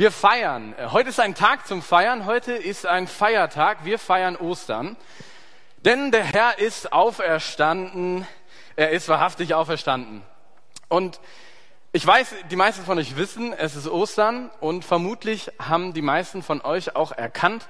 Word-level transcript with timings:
Wir 0.00 0.10
feiern. 0.10 0.74
Heute 0.92 1.10
ist 1.10 1.20
ein 1.20 1.34
Tag 1.34 1.66
zum 1.66 1.82
Feiern. 1.82 2.24
Heute 2.24 2.52
ist 2.52 2.86
ein 2.86 3.06
Feiertag. 3.06 3.84
Wir 3.84 3.98
feiern 3.98 4.34
Ostern. 4.34 4.96
Denn 5.84 6.10
der 6.10 6.24
Herr 6.24 6.58
ist 6.58 6.90
auferstanden. 6.90 8.26
Er 8.76 8.92
ist 8.92 9.10
wahrhaftig 9.10 9.52
auferstanden. 9.52 10.22
Und 10.88 11.20
ich 11.92 12.06
weiß, 12.06 12.34
die 12.50 12.56
meisten 12.56 12.82
von 12.82 12.96
euch 12.96 13.18
wissen, 13.18 13.52
es 13.52 13.76
ist 13.76 13.88
Ostern 13.88 14.48
und 14.60 14.86
vermutlich 14.86 15.52
haben 15.58 15.92
die 15.92 16.00
meisten 16.00 16.42
von 16.42 16.62
euch 16.62 16.96
auch 16.96 17.12
erkannt, 17.12 17.68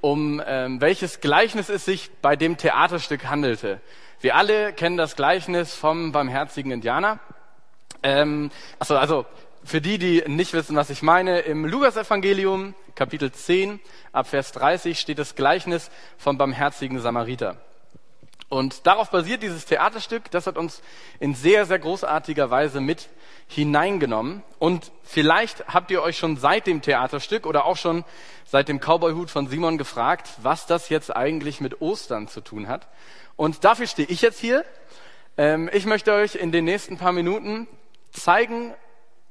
um 0.00 0.42
ähm, 0.44 0.80
welches 0.80 1.20
Gleichnis 1.20 1.68
es 1.68 1.84
sich 1.84 2.10
bei 2.20 2.34
dem 2.34 2.56
Theaterstück 2.56 3.26
handelte. 3.26 3.80
Wir 4.20 4.34
alle 4.34 4.72
kennen 4.72 4.96
das 4.96 5.14
Gleichnis 5.14 5.76
vom 5.76 6.10
barmherzigen 6.10 6.72
Indianer. 6.72 7.20
Ähm, 8.02 8.50
also, 8.80 8.96
also 8.96 9.26
für 9.68 9.82
die, 9.82 9.98
die 9.98 10.24
nicht 10.26 10.54
wissen, 10.54 10.76
was 10.76 10.88
ich 10.88 11.02
meine, 11.02 11.40
im 11.40 11.66
Lukas-Evangelium, 11.66 12.74
Kapitel 12.94 13.30
10, 13.30 13.80
ab 14.12 14.26
Vers 14.26 14.52
30, 14.52 14.98
steht 14.98 15.18
das 15.18 15.34
Gleichnis 15.34 15.90
vom 16.16 16.38
barmherzigen 16.38 17.00
Samariter. 17.00 17.58
Und 18.48 18.86
darauf 18.86 19.10
basiert 19.10 19.42
dieses 19.42 19.66
Theaterstück. 19.66 20.30
Das 20.30 20.46
hat 20.46 20.56
uns 20.56 20.80
in 21.20 21.34
sehr, 21.34 21.66
sehr 21.66 21.78
großartiger 21.78 22.50
Weise 22.50 22.80
mit 22.80 23.10
hineingenommen. 23.46 24.42
Und 24.58 24.90
vielleicht 25.02 25.68
habt 25.68 25.90
ihr 25.90 26.00
euch 26.00 26.16
schon 26.16 26.38
seit 26.38 26.66
dem 26.66 26.80
Theaterstück 26.80 27.44
oder 27.44 27.66
auch 27.66 27.76
schon 27.76 28.06
seit 28.46 28.68
dem 28.68 28.80
Cowboyhut 28.80 29.30
von 29.30 29.48
Simon 29.48 29.76
gefragt, 29.76 30.30
was 30.38 30.64
das 30.64 30.88
jetzt 30.88 31.14
eigentlich 31.14 31.60
mit 31.60 31.82
Ostern 31.82 32.26
zu 32.26 32.40
tun 32.40 32.68
hat. 32.68 32.88
Und 33.36 33.64
dafür 33.64 33.86
stehe 33.86 34.08
ich 34.08 34.22
jetzt 34.22 34.40
hier. 34.40 34.64
Ähm, 35.36 35.68
ich 35.74 35.84
möchte 35.84 36.14
euch 36.14 36.36
in 36.36 36.52
den 36.52 36.64
nächsten 36.64 36.96
paar 36.96 37.12
Minuten 37.12 37.68
zeigen, 38.12 38.74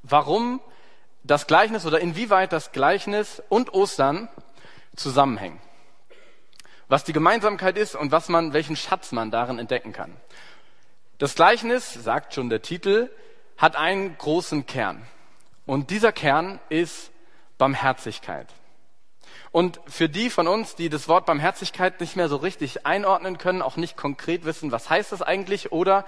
warum 0.10 0.62
das 1.24 1.48
Gleichnis 1.48 1.86
oder 1.86 2.00
inwieweit 2.00 2.54
das 2.54 2.72
Gleichnis 2.72 3.42
und 3.50 3.74
Ostern 3.74 4.30
zusammenhängen. 4.96 5.60
Was 6.88 7.04
die 7.04 7.14
Gemeinsamkeit 7.14 7.78
ist 7.78 7.96
und 7.96 8.12
was 8.12 8.30
man, 8.30 8.54
welchen 8.54 8.76
Schatz 8.76 9.12
man 9.12 9.30
darin 9.30 9.60
entdecken 9.60 9.92
kann. 9.92 10.16
Das 11.18 11.36
Gleichnis, 11.36 11.94
sagt 11.94 12.34
schon 12.34 12.50
der 12.50 12.62
Titel, 12.62 13.10
hat 13.58 13.76
einen 13.76 14.18
großen 14.18 14.66
Kern. 14.66 15.06
Und 15.66 15.90
dieser 15.90 16.12
Kern 16.12 16.60
ist 16.70 17.12
Barmherzigkeit. 17.58 18.48
Und 19.52 19.80
für 19.88 20.10
die 20.10 20.30
von 20.30 20.48
uns, 20.48 20.76
die 20.76 20.90
das 20.90 21.08
Wort 21.08 21.26
Barmherzigkeit 21.26 22.00
nicht 22.02 22.16
mehr 22.16 22.30
so 22.30 22.38
richtig 22.38 22.86
einordnen 22.86 23.38
können, 23.38 23.62
auch 23.62 23.78
nicht 23.78 23.98
konkret 23.98 24.46
wissen, 24.46 24.72
was 24.72 24.90
heißt 24.90 25.12
das 25.12 25.22
eigentlich, 25.22 25.72
oder 25.72 26.06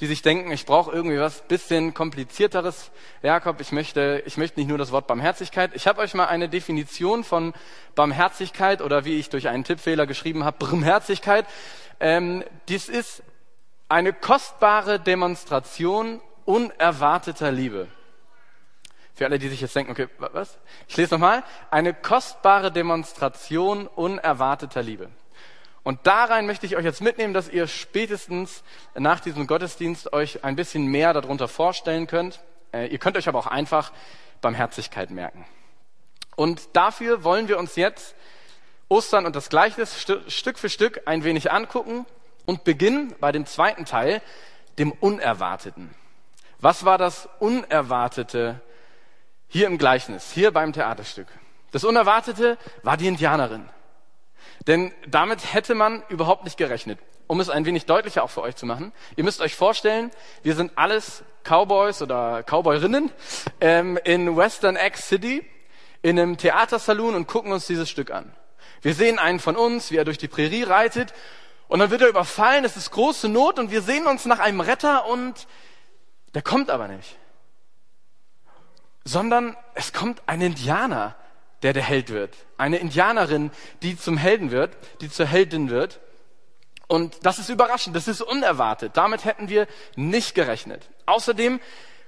die 0.00 0.06
sich 0.06 0.22
denken, 0.22 0.50
ich 0.50 0.64
brauche 0.64 0.90
irgendwie 0.90 1.18
was 1.18 1.42
bisschen 1.42 1.92
komplizierteres. 1.92 2.90
Jakob, 3.22 3.60
ich 3.60 3.70
möchte, 3.70 4.22
ich 4.24 4.38
möchte 4.38 4.58
nicht 4.58 4.68
nur 4.68 4.78
das 4.78 4.92
Wort 4.92 5.06
Barmherzigkeit. 5.06 5.72
Ich 5.74 5.86
habe 5.86 6.00
euch 6.00 6.14
mal 6.14 6.26
eine 6.26 6.48
Definition 6.48 7.22
von 7.22 7.52
Barmherzigkeit 7.94 8.80
oder 8.80 9.04
wie 9.04 9.18
ich 9.18 9.28
durch 9.28 9.48
einen 9.48 9.64
Tippfehler 9.64 10.06
geschrieben 10.06 10.44
habe, 10.44 10.56
Barmherzigkeit. 10.66 11.44
Ähm, 12.00 12.44
dies 12.68 12.88
ist 12.88 13.22
eine 13.90 14.14
kostbare 14.14 15.00
Demonstration 15.00 16.22
unerwarteter 16.46 17.52
Liebe. 17.52 17.88
Für 19.20 19.26
alle, 19.26 19.38
die 19.38 19.50
sich 19.50 19.60
jetzt 19.60 19.76
denken, 19.76 19.92
okay, 19.92 20.08
was? 20.16 20.56
Ich 20.88 20.96
lese 20.96 21.12
nochmal. 21.12 21.44
Eine 21.70 21.92
kostbare 21.92 22.72
Demonstration 22.72 23.86
unerwarteter 23.86 24.82
Liebe. 24.82 25.10
Und 25.82 25.98
da 26.04 26.24
rein 26.24 26.46
möchte 26.46 26.64
ich 26.64 26.74
euch 26.74 26.86
jetzt 26.86 27.02
mitnehmen, 27.02 27.34
dass 27.34 27.50
ihr 27.50 27.66
spätestens 27.66 28.64
nach 28.94 29.20
diesem 29.20 29.46
Gottesdienst 29.46 30.14
euch 30.14 30.42
ein 30.42 30.56
bisschen 30.56 30.86
mehr 30.86 31.12
darunter 31.12 31.48
vorstellen 31.48 32.06
könnt. 32.06 32.40
Äh, 32.72 32.86
ihr 32.86 32.96
könnt 32.96 33.18
euch 33.18 33.28
aber 33.28 33.38
auch 33.40 33.46
einfach 33.46 33.92
Barmherzigkeit 34.40 35.10
merken. 35.10 35.44
Und 36.34 36.74
dafür 36.74 37.22
wollen 37.22 37.46
wir 37.46 37.58
uns 37.58 37.76
jetzt 37.76 38.14
Ostern 38.88 39.26
und 39.26 39.36
das 39.36 39.50
Gleichnis 39.50 40.00
Stück 40.28 40.58
für 40.58 40.70
Stück 40.70 41.02
ein 41.04 41.24
wenig 41.24 41.52
angucken 41.52 42.06
und 42.46 42.64
beginnen 42.64 43.14
bei 43.20 43.32
dem 43.32 43.44
zweiten 43.44 43.84
Teil, 43.84 44.22
dem 44.78 44.90
Unerwarteten. 44.92 45.94
Was 46.58 46.86
war 46.86 46.96
das 46.96 47.28
Unerwartete 47.38 48.62
hier 49.50 49.66
im 49.66 49.76
Gleichnis, 49.76 50.32
hier 50.32 50.52
beim 50.52 50.72
Theaterstück? 50.72 51.26
Das 51.72 51.84
Unerwartete 51.84 52.56
war 52.82 52.96
die 52.96 53.06
Indianerin. 53.06 53.68
Denn 54.66 54.92
damit 55.06 55.52
hätte 55.52 55.74
man 55.74 56.02
überhaupt 56.08 56.44
nicht 56.44 56.56
gerechnet. 56.56 56.98
Um 57.26 57.40
es 57.40 57.50
ein 57.50 57.64
wenig 57.64 57.86
deutlicher 57.86 58.24
auch 58.24 58.30
für 58.30 58.42
euch 58.42 58.56
zu 58.56 58.66
machen. 58.66 58.92
Ihr 59.16 59.24
müsst 59.24 59.40
euch 59.40 59.54
vorstellen, 59.54 60.10
wir 60.42 60.54
sind 60.54 60.72
alles 60.76 61.22
Cowboys 61.44 62.02
oder 62.02 62.42
Cowboyrinnen 62.42 63.10
ähm, 63.60 63.98
in 64.04 64.36
Western 64.36 64.76
X 64.76 65.08
City 65.08 65.44
in 66.02 66.18
einem 66.18 66.36
Theatersaloon 66.36 67.14
und 67.14 67.26
gucken 67.26 67.52
uns 67.52 67.66
dieses 67.66 67.90
Stück 67.90 68.10
an. 68.10 68.32
Wir 68.82 68.94
sehen 68.94 69.18
einen 69.18 69.40
von 69.40 69.56
uns, 69.56 69.90
wie 69.90 69.96
er 69.96 70.04
durch 70.04 70.18
die 70.18 70.28
Prärie 70.28 70.62
reitet 70.62 71.12
und 71.68 71.78
dann 71.78 71.90
wird 71.90 72.02
er 72.02 72.08
überfallen, 72.08 72.64
es 72.64 72.76
ist 72.76 72.90
große 72.90 73.28
Not 73.28 73.58
und 73.58 73.70
wir 73.70 73.82
sehen 73.82 74.06
uns 74.06 74.24
nach 74.24 74.40
einem 74.40 74.60
Retter 74.60 75.06
und 75.06 75.46
der 76.34 76.42
kommt 76.42 76.70
aber 76.70 76.88
nicht. 76.88 77.16
Sondern 79.10 79.56
es 79.74 79.92
kommt 79.92 80.22
ein 80.26 80.40
Indianer 80.40 81.16
der 81.62 81.72
der 81.72 81.82
Held 81.82 82.10
wird. 82.10 82.34
Eine 82.56 82.78
Indianerin, 82.78 83.50
die 83.82 83.96
zum 83.96 84.16
Helden 84.16 84.50
wird, 84.50 84.76
die 85.00 85.10
zur 85.10 85.26
Heldin 85.26 85.70
wird. 85.70 86.00
Und 86.86 87.24
das 87.24 87.38
ist 87.38 87.48
überraschend, 87.48 87.94
das 87.94 88.08
ist 88.08 88.22
unerwartet. 88.22 88.96
Damit 88.96 89.24
hätten 89.24 89.48
wir 89.48 89.66
nicht 89.94 90.34
gerechnet. 90.34 90.88
Außerdem 91.06 91.60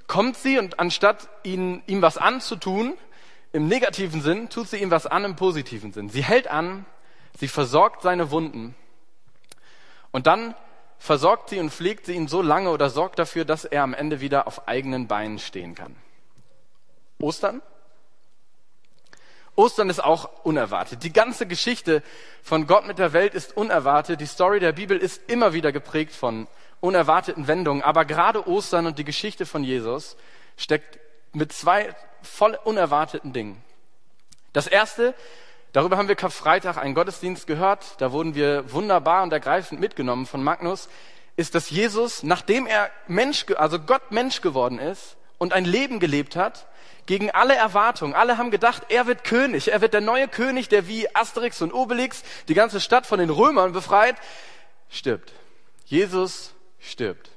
kommt 0.07 0.37
sie 0.37 0.59
und 0.59 0.81
anstatt 0.81 1.29
ihn, 1.43 1.83
ihm 1.87 2.03
was 2.03 2.19
anzutun, 2.19 2.95
im 3.53 3.69
negativen 3.69 4.23
Sinn, 4.23 4.49
tut 4.49 4.69
sie 4.69 4.79
ihm 4.79 4.91
was 4.91 5.07
an 5.07 5.25
im 5.25 5.37
positiven 5.37 5.93
Sinn. 5.93 6.09
Sie 6.09 6.25
hält 6.25 6.49
an, 6.49 6.87
sie 7.39 7.49
versorgt 7.49 8.03
seine 8.03 8.31
Wunden 8.31 8.75
und 10.11 10.27
dann 10.27 10.55
versorgt 10.99 11.51
sie 11.51 11.61
und 11.61 11.71
pflegt 11.71 12.07
sie 12.07 12.15
ihn 12.15 12.29
so 12.29 12.41
lange 12.41 12.71
oder 12.71 12.89
sorgt 12.89 13.19
dafür, 13.19 13.45
dass 13.45 13.65
er 13.65 13.83
am 13.83 13.93
Ende 13.93 14.21
wieder 14.21 14.47
auf 14.47 14.69
eigenen 14.69 15.07
Beinen 15.07 15.39
stehen 15.39 15.75
kann. 15.75 15.97
Ostern 17.23 17.63
Ostern 19.55 19.91
ist 19.91 20.03
auch 20.03 20.31
unerwartet. 20.45 21.03
Die 21.03 21.13
ganze 21.13 21.47
Geschichte 21.47 22.03
von 22.43 22.67
Gott 22.67 22.87
mit 22.87 22.99
der 22.99 23.13
Welt 23.13 23.35
ist 23.35 23.57
unerwartet. 23.57 24.21
Die 24.21 24.27
Story 24.27 24.61
der 24.61 24.73
Bibel 24.73 24.97
ist 24.97 25.31
immer 25.31 25.53
wieder 25.53 25.73
geprägt 25.73 26.15
von 26.15 26.47
unerwarteten 26.81 27.47
Wendungen. 27.49 27.83
Aber 27.83 28.07
gerade 28.07 28.49
Ostern 28.49 28.87
und 28.87 28.99
die 28.99 29.05
Geschichte 29.05 29.45
von 29.45 29.63
Jesus 29.63 30.17
steckt 30.57 30.99
mit 31.33 31.53
zwei 31.53 31.95
voll 32.23 32.59
unerwarteten 32.65 33.35
Dingen. 33.35 33.63
Das 34.55 34.67
erste, 34.67 35.15
darüber 35.73 35.99
haben 35.99 36.09
wir 36.09 36.17
Karfreitag 36.17 36.79
einen 36.79 36.95
Gottesdienst 36.95 37.47
gehört. 37.47 38.01
Da 38.01 38.11
wurden 38.11 38.35
wir 38.35 38.73
wunderbar 38.73 39.23
und 39.23 39.35
ergreifend 39.35 39.81
mitgenommen 39.81 40.25
von 40.25 40.43
Magnus, 40.43 40.89
ist, 41.37 41.55
dass 41.55 41.69
Jesus, 41.69 42.23
nachdem 42.23 42.67
er 42.67 42.91
Mensch, 43.07 43.47
also 43.57 43.79
Gott 43.79 44.13
Mensch 44.13 44.41
geworden 44.41 44.79
ist 44.79 45.17
und 45.39 45.53
ein 45.53 45.65
Leben 45.65 46.01
gelebt 46.01 46.37
hat, 46.37 46.67
gegen 47.07 47.31
alle 47.31 47.55
Erwartungen. 47.55 48.15
Alle 48.15 48.39
haben 48.39 48.51
gedacht, 48.51 48.85
er 48.89 49.07
wird 49.07 49.25
König, 49.25 49.73
er 49.73 49.81
wird 49.81 49.95
der 49.95 50.01
neue 50.01 50.29
König, 50.29 50.69
der 50.69 50.89
wie 50.89 51.15
Asterix 51.15 51.63
und 51.63 51.73
Obelix 51.73 52.23
die 52.49 52.55
ganze 52.55 52.81
Stadt 52.81 53.07
von 53.07 53.19
den 53.19 53.31
Römern 53.31 53.73
befreit, 53.73 54.17
stirbt. 54.89 55.33
Jesus 55.87 56.55
stirbt. 56.79 57.31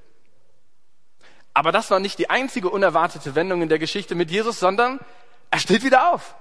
Aber 1.54 1.72
das 1.72 1.90
war 1.90 2.00
nicht 2.00 2.20
die 2.20 2.30
einzige 2.30 2.70
unerwartete 2.70 3.36
Wendung 3.36 3.62
in 3.62 3.70
der 3.70 3.80
Geschichte 3.80 4.14
mit 4.14 4.30
Jesus, 4.30 4.60
sondern 4.60 5.00
er 5.52 5.60
steht 5.60 5.84
wieder 5.84 6.14
auf. 6.14 6.36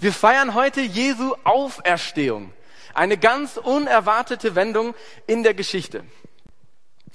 Wir 0.00 0.12
feiern 0.12 0.54
heute 0.54 0.80
Jesu 0.80 1.34
Auferstehung. 1.44 2.52
Eine 2.94 3.18
ganz 3.18 3.56
unerwartete 3.56 4.54
Wendung 4.54 4.94
in 5.26 5.42
der 5.42 5.54
Geschichte. 5.54 6.04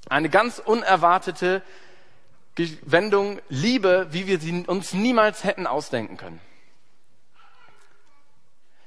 Eine 0.09 0.29
ganz 0.29 0.59
unerwartete 0.59 1.63
Wendung 2.57 3.39
Liebe, 3.49 4.07
wie 4.11 4.27
wir 4.27 4.39
sie 4.39 4.65
uns 4.67 4.93
niemals 4.93 5.43
hätten 5.43 5.67
ausdenken 5.67 6.17
können. 6.17 6.39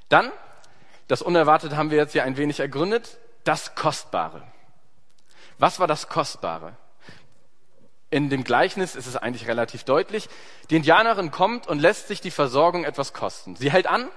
Dann, 0.09 0.31
das 1.07 1.21
Unerwartete 1.21 1.75
haben 1.75 1.91
wir 1.91 1.97
jetzt 1.97 2.15
ja 2.15 2.23
ein 2.23 2.37
wenig 2.37 2.59
ergründet, 2.59 3.17
das 3.43 3.75
Kostbare. 3.75 4.43
Was 5.57 5.79
war 5.79 5.87
das 5.87 6.07
Kostbare? 6.07 6.77
In 8.09 8.29
dem 8.29 8.45
Gleichnis 8.45 8.95
ist 8.95 9.05
es 9.05 9.17
eigentlich 9.17 9.47
relativ 9.47 9.83
deutlich. 9.83 10.29
Die 10.69 10.77
Indianerin 10.77 11.31
kommt 11.31 11.67
und 11.67 11.79
lässt 11.79 12.07
sich 12.07 12.21
die 12.21 12.31
Versorgung 12.31 12.85
etwas 12.85 13.11
kosten. 13.11 13.57
Sie 13.57 13.69
hält 13.69 13.87
an, 13.87 14.07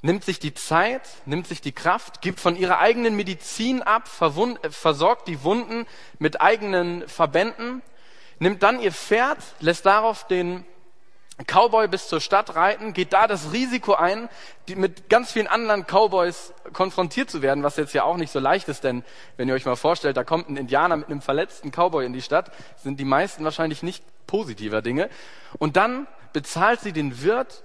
nimmt 0.00 0.24
sich 0.24 0.38
die 0.38 0.54
Zeit, 0.54 1.02
nimmt 1.26 1.46
sich 1.46 1.60
die 1.60 1.72
Kraft, 1.72 2.22
gibt 2.22 2.40
von 2.40 2.56
ihrer 2.56 2.78
eigenen 2.78 3.14
Medizin 3.14 3.82
ab, 3.82 4.08
versorgt 4.08 5.28
die 5.28 5.42
Wunden 5.42 5.86
mit 6.18 6.40
eigenen 6.40 7.06
Verbänden 7.08 7.82
nimmt 8.38 8.62
dann 8.62 8.80
ihr 8.80 8.92
Pferd, 8.92 9.38
lässt 9.60 9.86
darauf 9.86 10.26
den 10.26 10.64
Cowboy 11.46 11.88
bis 11.88 12.06
zur 12.06 12.20
Stadt 12.20 12.54
reiten, 12.54 12.92
geht 12.92 13.12
da 13.12 13.26
das 13.26 13.52
Risiko 13.52 13.94
ein, 13.94 14.28
die, 14.68 14.76
mit 14.76 15.08
ganz 15.08 15.32
vielen 15.32 15.48
anderen 15.48 15.84
Cowboys 15.84 16.54
konfrontiert 16.72 17.28
zu 17.28 17.42
werden, 17.42 17.64
was 17.64 17.76
jetzt 17.76 17.92
ja 17.92 18.04
auch 18.04 18.16
nicht 18.16 18.30
so 18.30 18.38
leicht 18.38 18.68
ist, 18.68 18.84
denn 18.84 19.04
wenn 19.36 19.48
ihr 19.48 19.54
euch 19.54 19.66
mal 19.66 19.74
vorstellt, 19.74 20.16
da 20.16 20.22
kommt 20.22 20.48
ein 20.48 20.56
Indianer 20.56 20.96
mit 20.96 21.08
einem 21.08 21.20
verletzten 21.20 21.72
Cowboy 21.72 22.06
in 22.06 22.12
die 22.12 22.22
Stadt, 22.22 22.52
sind 22.76 23.00
die 23.00 23.04
meisten 23.04 23.42
wahrscheinlich 23.42 23.82
nicht 23.82 24.04
positiver 24.28 24.80
Dinge. 24.80 25.10
Und 25.58 25.76
dann 25.76 26.06
bezahlt 26.32 26.80
sie 26.80 26.92
den 26.92 27.22
Wirt 27.22 27.64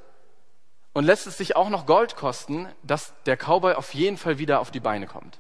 und 0.94 1.04
lässt 1.04 1.28
es 1.28 1.38
sich 1.38 1.56
auch 1.56 1.70
noch 1.70 1.86
Gold 1.86 2.16
kosten, 2.16 2.68
dass 2.82 3.14
der 3.28 3.38
Cowboy 3.38 3.76
auf 3.76 3.94
jeden 3.94 4.18
Fall 4.18 4.40
wieder 4.40 4.62
auf 4.62 4.72
die 4.72 4.80
Beine 4.80 5.06
kommt. 5.06 5.38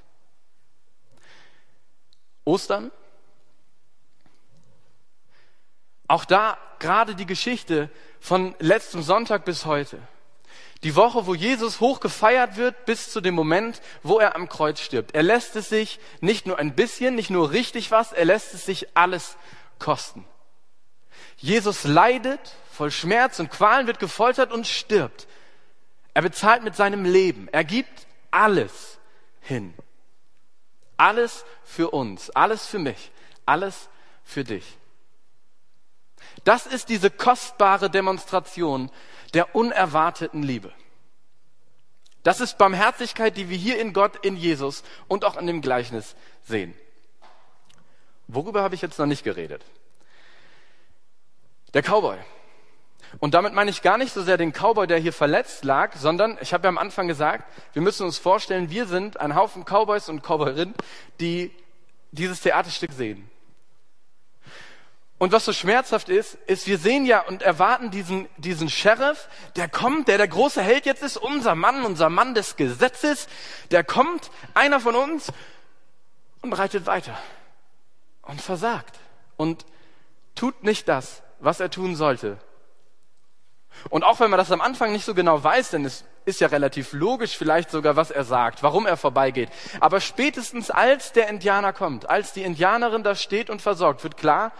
Ostern. 2.45 2.91
Auch 6.09 6.25
da 6.25 6.57
gerade 6.79 7.13
die 7.13 7.27
Geschichte 7.27 7.89
von 8.19 8.56
letztem 8.57 9.03
Sonntag 9.03 9.45
bis 9.45 9.65
heute. 9.65 10.00
Die 10.81 10.95
Woche, 10.95 11.27
wo 11.27 11.35
Jesus 11.35 11.81
hoch 11.81 12.00
gefeiert 12.00 12.57
wird, 12.57 12.85
bis 12.85 13.11
zu 13.11 13.21
dem 13.21 13.35
Moment, 13.35 13.79
wo 14.01 14.17
er 14.17 14.35
am 14.35 14.50
Kreuz 14.50 14.79
stirbt. 14.79 15.13
Er 15.13 15.21
lässt 15.21 15.56
es 15.56 15.69
sich 15.69 16.00
nicht 16.19 16.47
nur 16.47 16.57
ein 16.57 16.73
bisschen, 16.73 17.13
nicht 17.13 17.29
nur 17.29 17.51
richtig 17.51 17.91
was, 17.91 18.11
er 18.11 18.25
lässt 18.25 18.56
es 18.56 18.65
sich 18.65 18.97
alles 18.97 19.38
kosten. 19.77 20.25
Jesus 21.38 21.83
leidet 21.83 22.55
voll 22.71 22.89
Schmerz 22.89 23.39
und 23.39 23.51
Qualen, 23.51 23.85
wird 23.85 24.00
gefoltert 24.00 24.51
und 24.51 24.65
stirbt. 24.65 25.27
Er 26.15 26.23
bezahlt 26.23 26.63
mit 26.63 26.75
seinem 26.75 27.05
Leben. 27.05 27.50
Er 27.51 27.63
gibt 27.63 28.07
alles 28.31 28.97
hin. 29.41 29.75
Alles 30.97 31.45
für 31.63 31.91
uns, 31.91 32.31
alles 32.31 32.65
für 32.65 32.79
mich, 32.79 33.12
alles 33.45 33.89
für 34.23 34.44
dich. 34.44 34.79
Das 36.44 36.66
ist 36.66 36.89
diese 36.89 37.10
kostbare 37.10 37.89
Demonstration 37.89 38.92
der 39.33 39.56
unerwarteten 39.56 40.44
Liebe. 40.44 40.74
Das 42.24 42.42
ist 42.42 42.57
Barmherzigkeit, 42.57 43.38
die 43.38 43.50
wir 43.50 43.57
hier 43.57 43.80
in 43.80 43.94
Gott, 43.94 44.25
in 44.25 44.36
Jesus 44.36 44.83
und 45.07 45.24
auch 45.24 45.38
in 45.38 45.48
dem 45.48 45.62
Gleichnis 45.62 46.16
sehen. 46.44 46.74
Worüber 48.27 48.62
habe 48.62 48.75
ich 48.75 48.81
jetzt 48.81 49.00
noch 49.00 49.06
nicht 49.06 49.24
geredet? 49.24 49.63
Der 51.74 51.81
Cowboy. 51.81 52.18
Und 53.19 53.33
damit 53.33 53.54
meine 53.54 53.72
ich 53.72 53.81
gar 53.81 53.98
nicht 53.98 54.13
so 54.13 54.22
sehr 54.22 54.38
den 54.38 54.54
Cowboy, 54.54 54.86
der 54.86 55.00
hier 55.00 55.13
verletzt 55.13 55.63
lag, 55.63 55.95
sondern 55.95 56.38
ich 56.42 56.54
habe 56.54 56.65
ja 56.65 56.69
am 56.69 56.77
Anfang 56.77 57.07
gesagt, 57.07 57.45
wir 57.74 57.81
müssen 57.81 58.06
uns 58.06 58.19
vorstellen, 58.19 58.69
wir 58.69 58.86
sind 58.86 59.19
ein 59.19 59.36
Haufen 59.36 59.65
Cowboys 59.65 60.10
und 60.10 60.22
Cowboyerinnen, 60.22 60.75
die 61.19 61.51
dieses 62.12 62.42
Theaterstück 62.42 62.92
sehen. 62.92 63.30
Und 65.19 65.33
was 65.33 65.44
so 65.44 65.51
schmerzhaft 65.51 66.07
ist, 66.07 66.36
ist, 66.48 66.66
wir 66.66 66.77
sehen 66.77 67.06
ja 67.06 67.19
und 67.19 67.44
erwarten 67.44 67.92
diesen, 67.92 68.30
diesen 68.38 68.69
Sheriff, 68.69 69.27
der 69.57 69.68
kommt, 69.68 70.07
der 70.07 70.18
der 70.18 70.30
große 70.30 70.62
Held 70.62 70.86
jetzt 70.86 71.04
ist, 71.04 71.18
unser 71.18 71.56
Mann, 71.56 71.83
unser 71.83 72.10
Mann 72.10 72.33
des 72.33 72.56
Gesetzes, 72.56 73.27
der 73.69 73.83
kommt, 73.83 74.31
einer 74.54 74.80
von 74.80 74.95
uns, 74.95 75.31
und 76.42 76.54
reitet 76.54 76.86
weiter 76.86 77.18
und 78.21 78.42
versagt 78.42 78.98
und 79.36 79.66
tut 80.36 80.63
nicht 80.63 80.88
das, 80.88 81.22
was 81.39 81.60
er 81.60 81.69
tun 81.69 81.98
sollte. 81.98 82.38
Und 83.89 84.04
auch 84.04 84.22
wenn 84.22 84.30
man 84.30 84.38
das 84.38 84.54
am 84.54 84.62
Anfang 84.62 84.94
nicht 84.94 85.04
so 85.04 85.13
genau 85.13 85.44
weiß, 85.44 85.72
denn 85.72 85.83
es 85.83 86.06
ist 86.24 86.39
ja 86.39 86.48
relativ 86.48 86.94
logisch 86.94 87.38
vielleicht 87.38 87.72
sogar, 87.72 87.98
was 87.98 88.10
er 88.10 88.24
sagt, 88.24 88.63
warum 88.63 88.86
er 88.86 88.95
vorbeigeht. 88.95 89.50
Aber 89.81 90.00
spätestens 90.00 90.72
als 90.72 91.12
der 91.12 91.27
Indianer 91.27 91.74
kommt, 91.74 92.10
als 92.10 92.31
die 92.31 92.44
Indianerin 92.44 93.04
da 93.04 93.15
steht 93.15 93.50
und 93.50 93.62
versorgt, 93.62 94.04
wird 94.04 94.15
klar, 94.15 94.54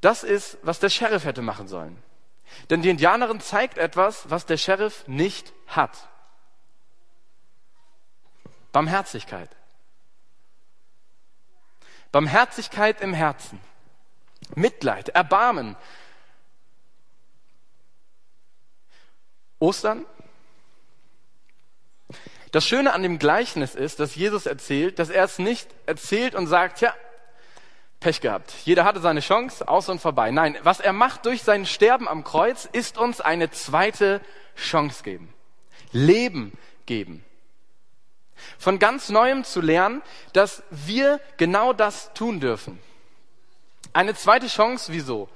das 0.00 0.22
ist, 0.22 0.58
was 0.62 0.80
der 0.80 0.88
Sheriff 0.88 1.24
hätte 1.24 1.42
machen 1.42 1.68
sollen. 1.68 2.02
Denn 2.68 2.82
die 2.82 2.90
Indianerin 2.90 3.40
zeigt 3.40 3.78
etwas, 3.78 4.28
was 4.30 4.46
der 4.46 4.56
Sheriff 4.56 5.06
nicht 5.06 5.52
hat. 5.66 6.08
Barmherzigkeit. 8.72 9.50
Barmherzigkeit 12.12 13.00
im 13.00 13.14
Herzen. 13.14 13.60
Mitleid, 14.54 15.10
Erbarmen. 15.10 15.76
Ostern. 19.58 20.06
Das 22.50 22.66
Schöne 22.66 22.92
an 22.94 23.02
dem 23.02 23.18
Gleichnis 23.20 23.76
ist, 23.76 24.00
dass 24.00 24.16
Jesus 24.16 24.46
erzählt, 24.46 24.98
dass 24.98 25.10
er 25.10 25.24
es 25.24 25.38
nicht 25.38 25.68
erzählt 25.86 26.34
und 26.34 26.48
sagt, 26.48 26.80
ja, 26.80 26.94
Pech 28.00 28.22
gehabt. 28.22 28.52
Jeder 28.64 28.84
hatte 28.84 29.00
seine 29.00 29.20
Chance, 29.20 29.68
aus 29.68 29.90
und 29.90 30.00
vorbei. 30.00 30.30
Nein, 30.30 30.56
was 30.62 30.80
er 30.80 30.94
macht 30.94 31.26
durch 31.26 31.42
sein 31.42 31.66
Sterben 31.66 32.08
am 32.08 32.24
Kreuz, 32.24 32.66
ist 32.72 32.96
uns 32.96 33.20
eine 33.20 33.50
zweite 33.50 34.22
Chance 34.56 35.02
geben. 35.02 35.32
Leben 35.92 36.52
geben. 36.86 37.24
Von 38.58 38.78
ganz 38.78 39.10
neuem 39.10 39.44
zu 39.44 39.60
lernen, 39.60 40.00
dass 40.32 40.62
wir 40.70 41.20
genau 41.36 41.74
das 41.74 42.12
tun 42.14 42.40
dürfen. 42.40 42.78
Eine 43.92 44.14
zweite 44.14 44.46
Chance, 44.46 44.92
wieso? 44.92 45.28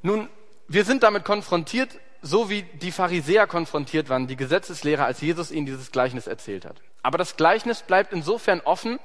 Nun, 0.00 0.30
wir 0.68 0.84
sind 0.84 1.02
damit 1.02 1.24
konfrontiert, 1.24 1.98
so 2.22 2.48
wie 2.48 2.62
die 2.62 2.92
Pharisäer 2.92 3.46
konfrontiert 3.46 4.08
waren, 4.08 4.28
die 4.28 4.36
Gesetzeslehrer, 4.36 5.04
als 5.04 5.20
Jesus 5.20 5.50
ihnen 5.50 5.66
dieses 5.66 5.90
Gleichnis 5.90 6.26
erzählt 6.26 6.64
hat. 6.64 6.76
Aber 7.02 7.18
das 7.18 7.36
Gleichnis 7.36 7.82
bleibt 7.82 8.12
insofern 8.12 8.60
offen, 8.60 8.98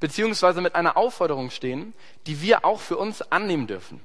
beziehungsweise 0.00 0.60
mit 0.60 0.74
einer 0.74 0.96
Aufforderung 0.96 1.50
stehen, 1.50 1.94
die 2.26 2.40
wir 2.42 2.64
auch 2.64 2.80
für 2.80 2.96
uns 2.96 3.22
annehmen 3.22 3.66
dürfen. 3.66 4.00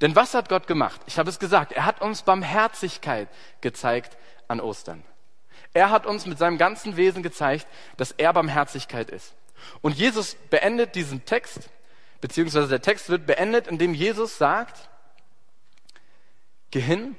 Denn 0.00 0.16
was 0.16 0.34
hat 0.34 0.48
Gott 0.48 0.66
gemacht? 0.66 1.00
Ich 1.06 1.18
habe 1.18 1.28
es 1.28 1.38
gesagt, 1.38 1.72
er 1.72 1.84
hat 1.84 2.00
uns 2.00 2.22
Barmherzigkeit 2.22 3.28
gezeigt 3.60 4.16
an 4.48 4.60
Ostern. 4.60 5.04
Er 5.74 5.90
hat 5.90 6.06
uns 6.06 6.24
mit 6.26 6.38
seinem 6.38 6.56
ganzen 6.56 6.96
Wesen 6.96 7.22
gezeigt, 7.22 7.66
dass 7.96 8.12
er 8.12 8.32
Barmherzigkeit 8.32 9.10
ist. 9.10 9.34
Und 9.82 9.96
Jesus 9.96 10.36
beendet 10.48 10.94
diesen 10.94 11.24
Text, 11.24 11.68
beziehungsweise 12.20 12.68
der 12.68 12.80
Text 12.80 13.08
wird 13.08 13.26
beendet, 13.26 13.66
indem 13.66 13.92
Jesus 13.92 14.38
sagt, 14.38 14.88
geh 16.70 16.80
hin 16.80 17.16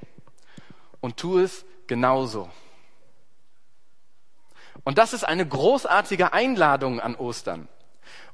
und 1.01 1.17
tu 1.17 1.39
es 1.39 1.65
genauso. 1.87 2.49
Und 4.83 4.97
das 4.97 5.13
ist 5.13 5.23
eine 5.23 5.45
großartige 5.45 6.33
Einladung 6.33 6.99
an 6.99 7.15
Ostern. 7.15 7.67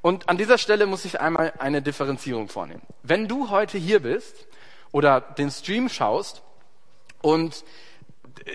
Und 0.01 0.29
an 0.29 0.37
dieser 0.37 0.57
Stelle 0.57 0.85
muss 0.85 1.05
ich 1.05 1.21
einmal 1.21 1.53
eine 1.59 1.81
Differenzierung 1.81 2.49
vornehmen. 2.49 2.81
Wenn 3.03 3.27
du 3.27 3.49
heute 3.49 3.77
hier 3.77 4.01
bist 4.01 4.47
oder 4.91 5.21
den 5.21 5.49
Stream 5.49 5.89
schaust 5.89 6.41
und 7.21 7.63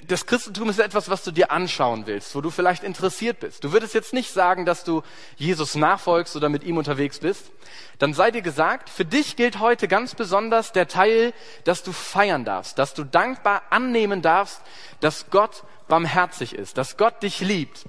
das 0.06 0.26
Christentum 0.26 0.68
ist 0.68 0.78
etwas, 0.78 1.08
was 1.08 1.24
du 1.24 1.30
dir 1.30 1.50
anschauen 1.50 2.06
willst, 2.06 2.34
wo 2.34 2.40
du 2.40 2.50
vielleicht 2.50 2.82
interessiert 2.82 3.40
bist. 3.40 3.64
Du 3.64 3.72
würdest 3.72 3.94
jetzt 3.94 4.12
nicht 4.12 4.32
sagen, 4.32 4.66
dass 4.66 4.84
du 4.84 5.02
Jesus 5.36 5.74
nachfolgst 5.74 6.36
oder 6.36 6.48
mit 6.48 6.64
ihm 6.64 6.76
unterwegs 6.76 7.20
bist. 7.20 7.50
Dann 7.98 8.12
sei 8.12 8.30
dir 8.30 8.42
gesagt, 8.42 8.90
für 8.90 9.04
dich 9.04 9.36
gilt 9.36 9.60
heute 9.60 9.88
ganz 9.88 10.14
besonders 10.14 10.72
der 10.72 10.88
Teil, 10.88 11.32
dass 11.64 11.82
du 11.82 11.92
feiern 11.92 12.44
darfst, 12.44 12.78
dass 12.78 12.94
du 12.94 13.04
dankbar 13.04 13.62
annehmen 13.70 14.20
darfst, 14.20 14.60
dass 15.00 15.30
Gott 15.30 15.64
barmherzig 15.86 16.54
ist, 16.54 16.76
dass 16.76 16.96
Gott 16.96 17.22
dich 17.22 17.40
liebt 17.40 17.86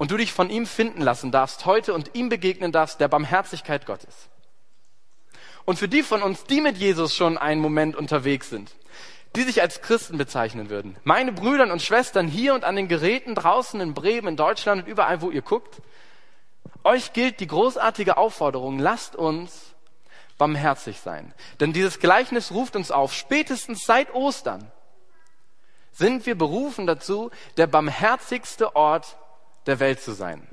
und 0.00 0.10
du 0.10 0.16
dich 0.16 0.32
von 0.32 0.48
ihm 0.48 0.64
finden 0.64 1.02
lassen 1.02 1.30
darfst 1.30 1.66
heute 1.66 1.92
und 1.92 2.14
ihm 2.14 2.30
begegnen 2.30 2.72
darfst, 2.72 3.00
der 3.00 3.08
Barmherzigkeit 3.08 3.84
Gottes. 3.84 4.30
Und 5.66 5.78
für 5.78 5.88
die 5.88 6.02
von 6.02 6.22
uns, 6.22 6.44
die 6.44 6.62
mit 6.62 6.78
Jesus 6.78 7.14
schon 7.14 7.36
einen 7.36 7.60
Moment 7.60 7.96
unterwegs 7.96 8.48
sind, 8.48 8.72
die 9.36 9.42
sich 9.42 9.60
als 9.60 9.82
Christen 9.82 10.16
bezeichnen 10.16 10.70
würden, 10.70 10.96
meine 11.04 11.32
Brüder 11.32 11.70
und 11.70 11.82
Schwestern 11.82 12.28
hier 12.28 12.54
und 12.54 12.64
an 12.64 12.76
den 12.76 12.88
Geräten 12.88 13.34
draußen 13.34 13.78
in 13.78 13.92
Bremen, 13.92 14.28
in 14.28 14.36
Deutschland 14.38 14.84
und 14.84 14.88
überall, 14.88 15.20
wo 15.20 15.30
ihr 15.30 15.42
guckt, 15.42 15.82
euch 16.82 17.12
gilt 17.12 17.38
die 17.40 17.46
großartige 17.46 18.16
Aufforderung, 18.16 18.78
lasst 18.78 19.16
uns 19.16 19.74
barmherzig 20.38 20.98
sein. 21.00 21.34
Denn 21.60 21.74
dieses 21.74 22.00
Gleichnis 22.00 22.52
ruft 22.52 22.74
uns 22.74 22.90
auf, 22.90 23.12
spätestens 23.12 23.84
seit 23.84 24.14
Ostern 24.14 24.72
sind 25.92 26.24
wir 26.24 26.38
berufen 26.38 26.86
dazu, 26.86 27.30
der 27.58 27.66
barmherzigste 27.66 28.74
Ort 28.74 29.18
der 29.66 29.80
Welt 29.80 30.00
zu 30.00 30.12
sein. 30.12 30.46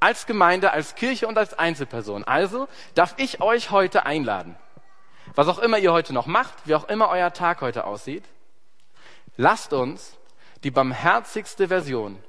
Als 0.00 0.26
Gemeinde, 0.26 0.72
als 0.72 0.94
Kirche 0.94 1.26
und 1.26 1.38
als 1.38 1.54
Einzelperson. 1.54 2.24
Also 2.24 2.68
darf 2.94 3.14
ich 3.18 3.40
euch 3.40 3.70
heute 3.70 4.06
einladen, 4.06 4.56
was 5.34 5.48
auch 5.48 5.58
immer 5.58 5.78
ihr 5.78 5.92
heute 5.92 6.12
noch 6.12 6.26
macht, 6.26 6.54
wie 6.66 6.74
auch 6.74 6.88
immer 6.88 7.08
euer 7.08 7.32
Tag 7.32 7.60
heute 7.60 7.84
aussieht, 7.84 8.24
lasst 9.36 9.72
uns 9.72 10.16
die 10.64 10.70
barmherzigste 10.70 11.68
Version 11.68 12.22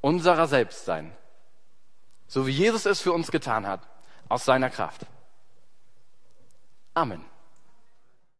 unserer 0.00 0.46
selbst 0.46 0.84
sein. 0.84 1.12
So 2.26 2.46
wie 2.46 2.52
Jesus 2.52 2.86
es 2.86 3.00
für 3.00 3.12
uns 3.12 3.30
getan 3.30 3.66
hat, 3.66 3.80
aus 4.28 4.44
seiner 4.44 4.70
Kraft. 4.70 5.06
Amen. 6.94 7.29